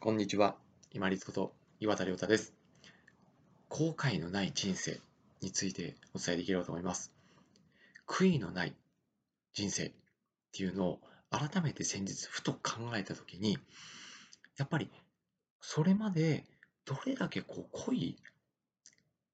[0.00, 0.54] こんにちは。
[0.92, 2.54] 今立こと岩田亮太です。
[3.68, 5.00] 後悔のない人生
[5.40, 7.12] についてお伝えできればと思います。
[8.06, 8.76] 悔いのない
[9.54, 9.92] 人生っ
[10.52, 11.00] ていうのを
[11.30, 13.58] 改めて先日ふと考えたときに、
[14.56, 14.88] やっぱり
[15.60, 16.44] それまで
[16.84, 18.16] どれだけこう濃い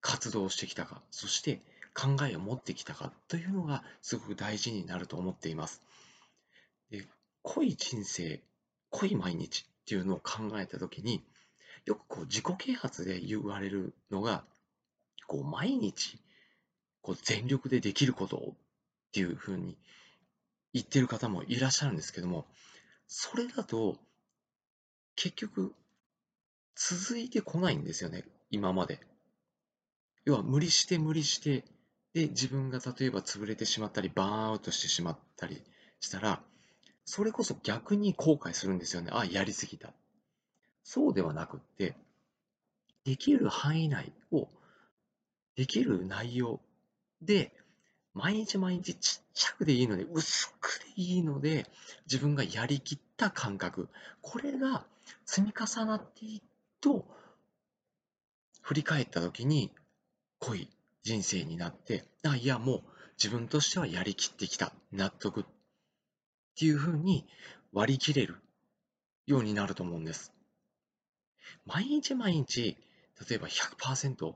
[0.00, 1.60] 活動をしてきたか、そして
[1.92, 5.82] 考えを持ってきたかというのがすごく大事になると思っています。
[6.90, 7.04] で
[7.42, 8.40] 濃い人生、
[8.88, 11.22] 濃い毎日っていうのを考えたときに、
[11.84, 14.44] よくこう自己啓発で言われるのが、
[15.28, 16.18] こう毎日
[17.02, 18.54] こう全力でできることをっ
[19.12, 19.78] ていうふうに
[20.74, 22.46] 言ってる方もいらっしゃるんですけども、
[23.06, 23.96] それだと
[25.14, 25.72] 結局
[26.74, 28.98] 続いてこないんですよね、今まで。
[30.24, 31.64] 要は無理して無理して、
[32.12, 35.62] で自分が例えば潰れてしまったり、バーンアウトしてしまったり
[36.00, 36.42] したら、
[37.06, 39.10] それこそ逆に後悔するんですよね。
[39.12, 39.92] あ、やりすぎた。
[40.82, 41.96] そうではなくって、
[43.04, 44.48] できる範囲内を、
[45.54, 46.60] できる内容
[47.22, 47.52] で、
[48.12, 51.70] 毎日毎日ちっちゃくでいいので、薄くでいいので、
[52.06, 53.88] 自分がやりきった感覚、
[54.20, 54.84] これが
[55.24, 56.44] 積み重なっていく
[56.80, 57.06] と、
[58.62, 59.70] 振り返った時に
[60.40, 60.68] 濃い
[61.04, 62.82] 人生になって、あ、いや、もう
[63.16, 65.44] 自分としてはやりきってきた、納得っ
[66.56, 67.26] っていうふうに
[67.74, 68.36] 割り切れる
[69.26, 70.32] ようになると思うんです。
[71.66, 72.78] 毎日毎日、
[73.28, 74.34] 例えば100%、1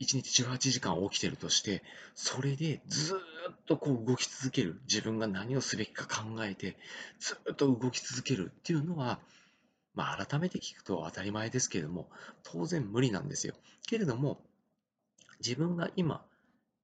[0.00, 1.84] 日18時間起きてるとして、
[2.16, 4.80] それでずっとこう動き続ける。
[4.88, 6.76] 自分が何をすべきか考えて、
[7.20, 9.20] ずっと動き続けるっていうのは、
[9.94, 12.08] まあ改めて聞くと当たり前ですけれども、
[12.42, 13.54] 当然無理なんですよ。
[13.86, 14.40] けれども、
[15.38, 16.24] 自分が今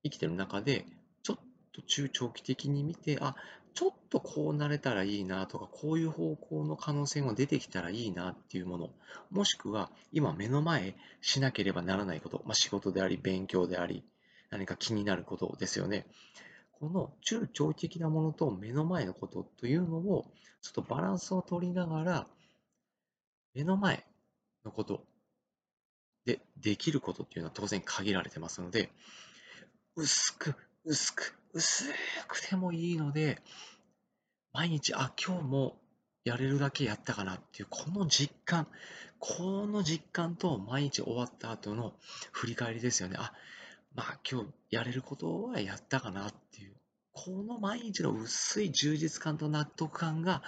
[0.04, 0.86] 生きてる中で、
[1.24, 1.38] ちょっ
[1.72, 3.34] と中長期的に見て、あ、
[3.78, 8.90] ちょっとこうなれたらいいなとか、こういう方向の可能性が出てきたらいいなっていうもの、
[9.30, 14.02] もしくは今目の前しなければならないこと、まあ、仕事であり、勉強であり、
[14.50, 16.08] 何か気になることですよね。
[16.72, 20.26] この中長期的なものと目の前のことというのを、
[20.60, 22.26] ちょっとバランスを取りながら、
[23.54, 24.04] 目の前
[24.64, 25.04] のこと
[26.24, 28.90] でできることっていうのは当然限られてますので、
[29.94, 31.84] 薄く薄く薄
[32.28, 33.40] くてもいいので、
[34.52, 35.78] 毎日、あ、今日も
[36.24, 38.66] やれるだけやったかなっていう、この実感、
[39.18, 41.94] この実感と毎日終わった後の
[42.32, 43.16] 振り返りですよね。
[43.18, 43.32] あ、
[43.94, 46.76] まあ今日やれることはやったかなっていう、
[47.12, 50.42] この毎日の薄い充実感と納得感が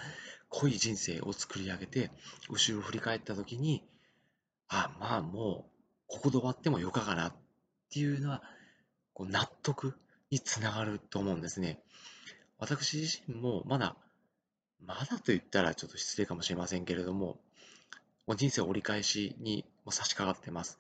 [0.49, 2.11] 濃い人生を作り上げて、
[2.49, 3.83] 後ろを振り返った時に、
[4.69, 5.71] あ、まあもう、
[6.07, 7.33] ここで終わってもよかかなっ
[7.91, 8.43] ていうのは、
[9.15, 9.95] こう納得
[10.31, 11.81] につながると思うんですね。
[12.59, 13.97] 私自身もまだ、
[14.85, 17.41] まだと言ったらちょっと失礼かもしれませんけれども、
[18.27, 20.79] もう人生折り返しにも差し掛かってます。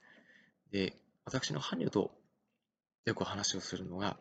[0.70, 0.94] で、
[1.24, 2.12] 私の伴侶と
[3.04, 4.16] よく話をするのが、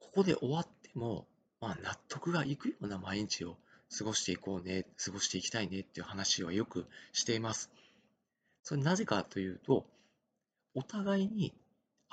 [0.00, 1.26] ここで終わっても、
[1.60, 3.56] まあ、納得がいくような毎日を
[3.96, 7.70] 過ごしていこうね、過ごしていきたいねっていう話はよくしています。
[8.62, 9.86] それなぜかというと、
[10.74, 11.54] お互いに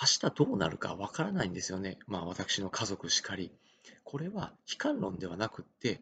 [0.02, 1.98] 明日どうなるかわからないんですよね。
[2.08, 3.52] まあ私の家族しかり。
[4.04, 6.02] これは悲観論ではなくって、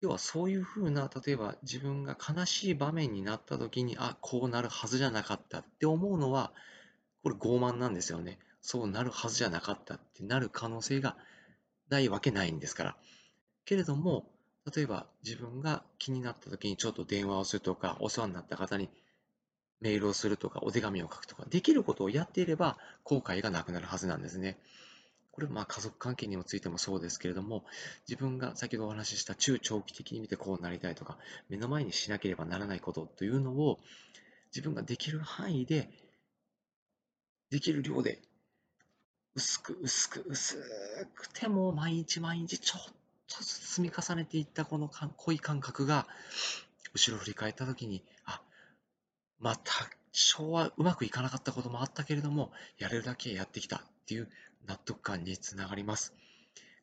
[0.00, 6.52] 要はそういうふうな、例えば自分が悲しい場面になった時に、あ、こうなるはずじゃなかったって思うのは、
[7.22, 8.38] これ傲慢なんですよね。
[8.60, 11.16] そうなるはずじゃなかったってなる可能性が
[11.88, 12.96] ないわけないんですから。
[13.64, 14.30] けれども、
[14.74, 18.88] 例えば自分が気になった時にちょっと電話をするとか、お世話になった方に
[19.84, 24.56] メールをするとか、お手紙を書くとか、できることをやっていれば、後悔がなくなるはずなんですね。
[25.30, 27.66] これまあ家族関係にもついてもそうですけれども、
[28.08, 31.18] 自分が先ほどお話しした中長期的に見てこうなりたいとか、
[31.50, 33.78] 目の前にしなければならないことというのを、
[34.54, 35.90] 自分ができる範囲で、
[37.50, 38.22] できる量で、
[39.34, 40.56] 薄く薄く薄
[41.14, 42.94] くても毎日毎日ちょっ
[43.26, 46.06] とずつ積み重ねていったこの濃い感覚が、
[46.94, 48.40] 後ろ振り返った時に、あ、
[49.44, 49.74] まあ、多
[50.12, 54.30] 少はうまくいかなかったこともあったけれども、やれるだけやってきたっていう
[54.66, 56.14] 納得感につながります。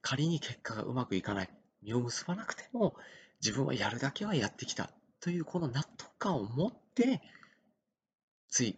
[0.04, 1.50] 仮に結果がうまくいかない、
[1.81, 2.96] 実を結ばなくても、
[3.42, 4.92] 自分はやるだけはやってきた
[5.22, 7.19] というこの納得感を持って、
[8.48, 8.78] つい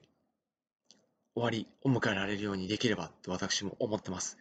[1.35, 4.37] 終わりを迎えられるようにできればと私も思ってます。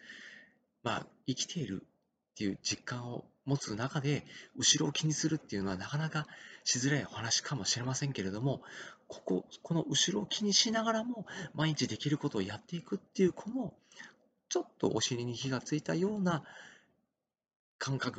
[0.85, 1.85] まあ、生きている
[2.33, 4.25] っていう実感を持つ中で、
[4.57, 6.27] 後ろを気にするっていうのはなかなか
[6.65, 8.63] しづらいお話かもしれませんけれども、
[9.09, 13.75] ここ、この後ろを気にしながらも、毎日できることをやっていくっていう、この、
[14.49, 16.45] ちょっとお尻に火がついたような
[17.79, 18.11] 感覚